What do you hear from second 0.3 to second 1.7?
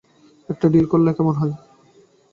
একটা ডিল করলে কেমন হয়?